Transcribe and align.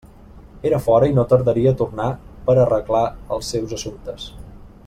Era 0.69 0.79
fora 0.85 1.09
i 1.11 1.13
no 1.17 1.25
tardaria 1.33 1.75
a 1.75 1.79
tornar 1.83 2.09
per 2.49 2.57
a 2.57 2.65
arreglar 2.65 3.05
els 3.37 3.55
seus 3.55 3.77
assumptes. 3.81 4.31